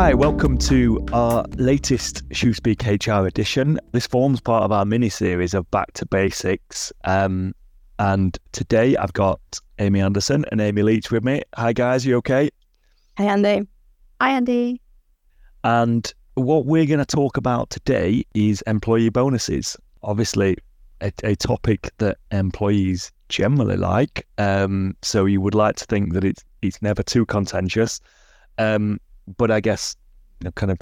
[0.00, 3.80] Hi, welcome to our latest Shoospeak HR edition.
[3.90, 6.92] This forms part of our mini series of Back to Basics.
[7.02, 7.52] Um,
[7.98, 9.40] and today I've got
[9.80, 11.42] Amy Anderson and Amy Leech with me.
[11.56, 12.48] Hi, guys, you okay?
[13.16, 13.66] Hi, Andy.
[14.20, 14.80] Hi, Andy.
[15.64, 19.76] And what we're going to talk about today is employee bonuses.
[20.04, 20.58] Obviously,
[21.00, 24.28] a, a topic that employees generally like.
[24.38, 28.00] Um, so you would like to think that it's it's never too contentious.
[28.58, 29.00] Um,
[29.36, 29.96] but I guess,
[30.40, 30.78] you know, kind of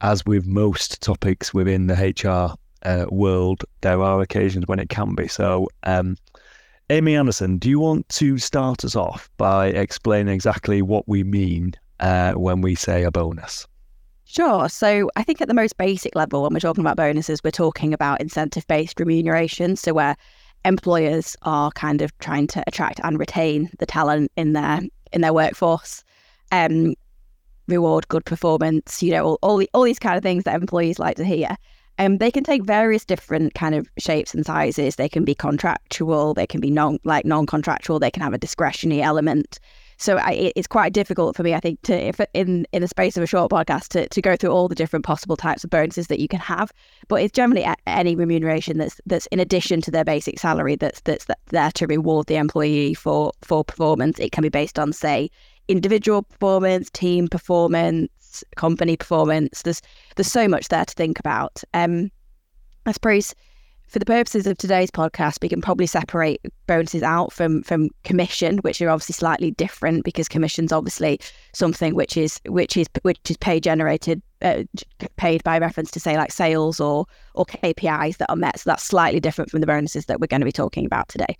[0.00, 5.14] as with most topics within the HR uh, world, there are occasions when it can
[5.14, 5.28] be.
[5.28, 6.16] So, um,
[6.90, 11.72] Amy Anderson, do you want to start us off by explaining exactly what we mean
[12.00, 13.66] uh, when we say a bonus?
[14.24, 14.68] Sure.
[14.68, 17.92] So I think at the most basic level, when we're talking about bonuses, we're talking
[17.92, 19.76] about incentive based remuneration.
[19.76, 20.16] So where
[20.64, 24.80] employers are kind of trying to attract and retain the talent in their
[25.12, 26.02] in their workforce,
[26.50, 26.94] um,
[27.68, 30.98] reward good performance, you know, all, all, the, all these kind of things that employees
[30.98, 31.56] like to hear.
[31.98, 34.96] Um, they can take various different kind of shapes and sizes.
[34.96, 39.02] They can be contractual, they can be non like non-contractual, they can have a discretionary
[39.02, 39.60] element.
[39.98, 43.16] So I, it's quite difficult for me, I think, to if in in the space
[43.16, 46.08] of a short podcast to, to go through all the different possible types of bonuses
[46.08, 46.72] that you can have.
[47.06, 51.26] But it's generally any remuneration that's that's in addition to their basic salary that's that's
[51.50, 54.18] there to reward the employee for for performance.
[54.18, 55.30] It can be based on, say,
[55.68, 59.62] individual performance, team performance, company performance.
[59.62, 59.82] There's
[60.16, 61.62] there's so much there to think about.
[61.74, 62.10] Um,
[62.86, 63.34] I suppose
[63.92, 68.58] for the purposes of today's podcast, we can probably separate bonuses out from from commission,
[68.58, 71.20] which are obviously slightly different because commission's obviously
[71.52, 74.62] something which is which is which is pay generated, uh,
[75.16, 77.04] paid by reference to say like sales or
[77.34, 78.60] or KPIs that are met.
[78.60, 81.36] So that's slightly different from the bonuses that we're going to be talking about today.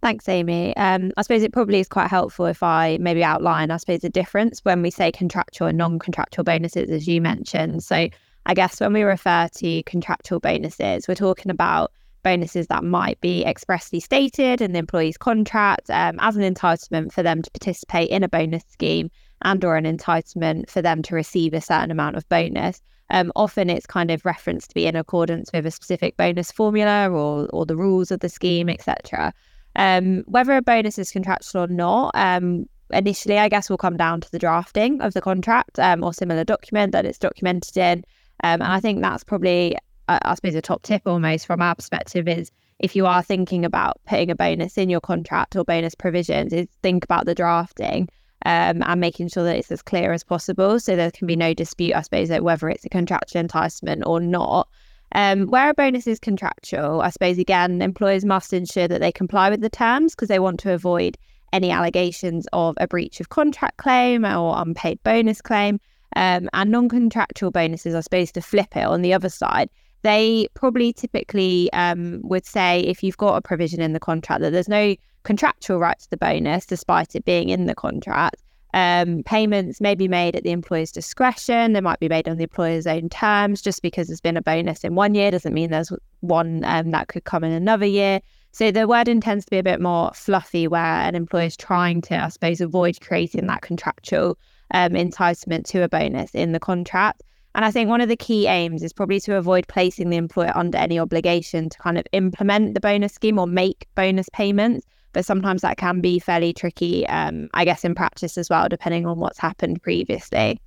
[0.00, 0.76] Thanks, Amy.
[0.76, 4.08] Um, I suppose it probably is quite helpful if I maybe outline, I suppose, the
[4.08, 7.82] difference when we say contractual and non contractual bonuses, as you mentioned.
[7.82, 8.08] So,
[8.46, 13.44] I guess when we refer to contractual bonuses, we're talking about bonuses that might be
[13.44, 18.22] expressly stated in the employee's contract um, as an entitlement for them to participate in
[18.22, 19.10] a bonus scheme
[19.42, 22.82] and or an entitlement for them to receive a certain amount of bonus.
[23.10, 27.10] Um, often it's kind of referenced to be in accordance with a specific bonus formula
[27.10, 29.32] or, or the rules of the scheme, etc.
[29.78, 34.20] Um, whether a bonus is contractual or not, um, initially, I guess will come down
[34.20, 38.04] to the drafting of the contract um, or similar document that it's documented in.
[38.42, 39.76] Um, and I think that's probably,
[40.08, 42.50] uh, I suppose, a top tip almost from our perspective is
[42.80, 46.66] if you are thinking about putting a bonus in your contract or bonus provisions, is
[46.82, 48.08] think about the drafting
[48.46, 51.54] um, and making sure that it's as clear as possible so there can be no
[51.54, 54.68] dispute, I suppose, that whether it's a contractual enticement or not.
[55.14, 59.48] Um, where a bonus is contractual, I suppose, again, employers must ensure that they comply
[59.50, 61.16] with the terms because they want to avoid
[61.52, 65.80] any allegations of a breach of contract claim or unpaid bonus claim.
[66.16, 69.70] Um, and non contractual bonuses are supposed to flip it on the other side.
[70.02, 74.50] They probably typically um, would say if you've got a provision in the contract that
[74.50, 74.94] there's no
[75.24, 78.42] contractual right to the bonus, despite it being in the contract,
[78.74, 81.72] um, payments may be made at the employer's discretion.
[81.72, 83.62] They might be made on the employer's own terms.
[83.62, 87.08] Just because there's been a bonus in one year doesn't mean there's one um, that
[87.08, 88.20] could come in another year.
[88.52, 92.00] So the wording tends to be a bit more fluffy, where an employer is trying
[92.02, 94.38] to, I suppose, avoid creating that contractual
[94.72, 97.22] um, entitlement to a bonus in the contract.
[97.54, 100.52] And I think one of the key aims is probably to avoid placing the employer
[100.54, 104.86] under any obligation to kind of implement the bonus scheme or make bonus payments.
[105.18, 109.04] But sometimes that can be fairly tricky, um, I guess, in practice as well, depending
[109.04, 110.60] on what's happened previously.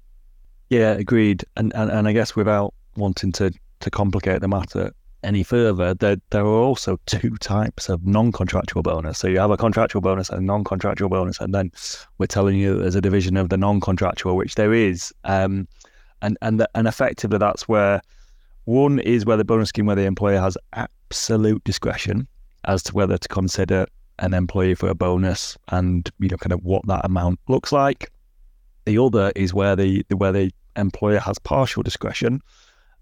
[0.70, 1.46] Yeah, agreed.
[1.56, 4.92] And, and, and I guess without wanting to, to complicate the matter
[5.24, 9.20] any further, there, there are also two types of non contractual bonus.
[9.20, 11.40] So you have a contractual bonus and non contractual bonus.
[11.40, 11.72] And then
[12.18, 15.14] we're telling you there's a division of the non contractual, which there is.
[15.24, 15.66] Um,
[16.22, 18.02] and, and, the, and effectively, that's where
[18.66, 22.28] one is where the bonus scheme where the employer has absolute discretion
[22.66, 23.86] as to whether to consider
[24.22, 28.12] an employee for a bonus and you know kind of what that amount looks like.
[28.86, 32.42] The other is where the where the employer has partial discretion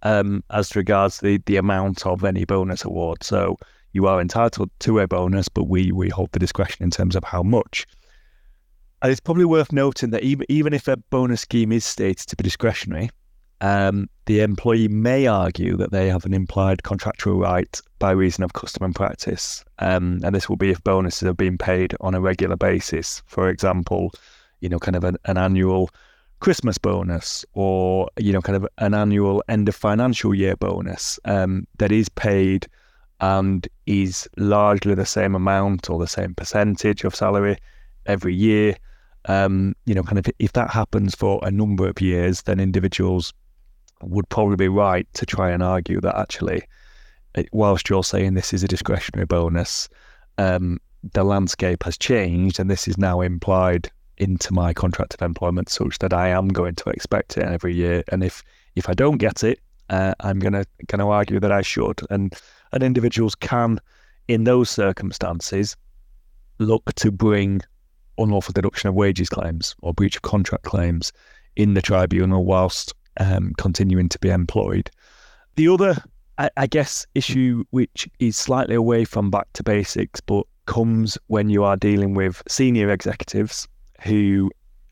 [0.03, 3.23] um, as regards the the amount of any bonus award.
[3.23, 3.57] So
[3.91, 7.23] you are entitled to a bonus, but we we hold the discretion in terms of
[7.23, 7.85] how much.
[9.01, 12.35] And it's probably worth noting that even even if a bonus scheme is stated to
[12.35, 13.09] be discretionary,
[13.61, 18.53] um, the employee may argue that they have an implied contractual right by reason of
[18.53, 19.65] custom and practice.
[19.79, 23.21] Um, and this will be if bonuses are being paid on a regular basis.
[23.25, 24.11] For example,
[24.61, 25.89] you know, kind of an, an annual
[26.39, 31.67] Christmas bonus or, you know, kind of an annual end of financial year bonus um,
[31.79, 32.67] that is paid
[33.19, 37.57] and is largely the same amount or the same percentage of salary
[38.05, 38.75] every year.
[39.25, 43.33] Um, you know, kind of if that happens for a number of years, then individuals
[44.03, 46.63] would probably be right to try and argue that actually,
[47.51, 49.89] whilst you're saying this is a discretionary bonus,
[50.37, 50.79] um,
[51.13, 55.99] the landscape has changed and this is now implied into my contract of employment such
[55.99, 58.03] that I am going to expect it every year.
[58.11, 58.43] And if
[58.75, 59.59] if I don't get it,
[59.89, 62.01] uh, I'm gonna gonna argue that I should.
[62.09, 62.33] And
[62.71, 63.79] and individuals can,
[64.27, 65.75] in those circumstances,
[66.59, 67.61] look to bring
[68.17, 71.11] unlawful deduction of wages claims or breach of contract claims
[71.55, 74.89] in the tribunal whilst um, continuing to be employed.
[75.55, 75.95] The other,
[76.37, 81.49] I, I guess, issue which is slightly away from back to basics, but comes when
[81.49, 83.67] you are dealing with senior executives
[84.03, 84.51] who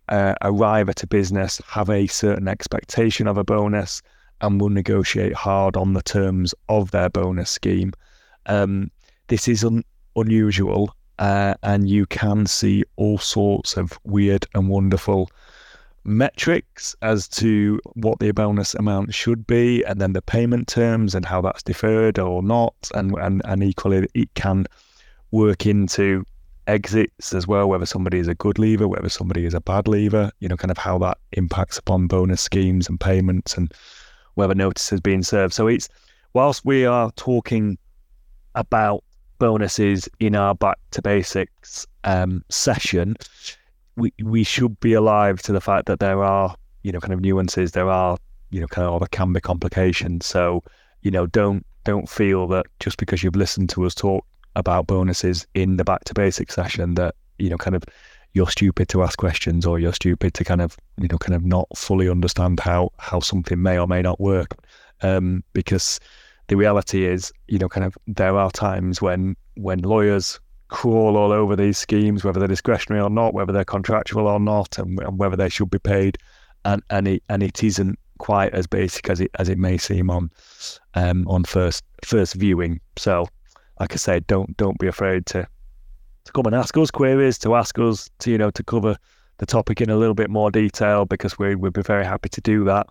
[0.10, 4.02] uh, arrive at a business, have a certain expectation of a bonus,
[4.42, 7.92] and will negotiate hard on the terms of their bonus scheme.
[8.46, 8.92] Um,
[9.28, 9.84] this is un-
[10.16, 15.30] unusual, uh, and you can see all sorts of weird and wonderful
[16.07, 21.25] metrics as to what the bonus amount should be, and then the payment terms and
[21.25, 24.65] how that's deferred or not, and and, and equally it can
[25.31, 26.24] work into
[26.68, 30.31] exits as well, whether somebody is a good leaver, whether somebody is a bad leaver,
[30.39, 33.74] you know, kind of how that impacts upon bonus schemes and payments and
[34.36, 35.54] whether notice has been served.
[35.54, 35.89] So it's
[36.33, 37.77] whilst we are talking
[38.56, 39.04] about
[39.39, 43.15] bonuses in our back to basics um, session,
[43.98, 47.20] we we should be alive to the fact that there are, you know, kind of
[47.20, 48.18] nuances, there are,
[48.52, 50.26] you know, kind of or there can be complications.
[50.26, 50.64] So,
[51.02, 55.46] you know, don't don't feel that just because you've listened to us talk about bonuses
[55.54, 57.84] in the back to basics session that you know kind of
[58.34, 61.46] you're stupid to ask questions or you're stupid to kind of you know kind of
[61.46, 64.58] not fully understand how how something may or may not work
[65.02, 66.00] um, because
[66.48, 71.31] the reality is you know kind of there are times when when lawyers crawl all
[71.31, 75.18] over these schemes whether they're discretionary or not whether they're contractual or not and, and
[75.18, 76.18] whether they should be paid
[76.66, 80.10] and and it and it isn't quite as basic as it as it may seem
[80.10, 80.30] on
[80.96, 83.28] um, on first first viewing so
[83.80, 85.48] like I said, don't don't be afraid to
[86.25, 88.98] to come and ask us queries, to ask us to you know to cover
[89.38, 92.42] the topic in a little bit more detail because we would be very happy to
[92.42, 92.88] do that.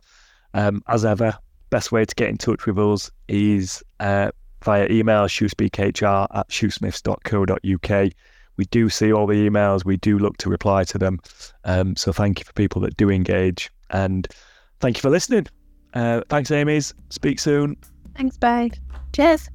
[0.54, 1.36] Um, as ever,
[1.70, 4.30] best way to get in touch with us is uh,
[4.66, 8.12] via email shoospeakhr at shoosmiths.co.uk.
[8.56, 11.20] We do see all the emails, we do look to reply to them.
[11.64, 14.26] Um, so thank you for people that do engage and
[14.80, 15.46] thank you for listening.
[15.94, 16.92] Uh, thanks, Amy's.
[17.10, 17.76] Speak soon.
[18.16, 18.70] Thanks, bye.
[19.12, 19.48] Cheers.